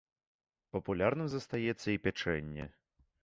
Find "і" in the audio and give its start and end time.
1.95-1.99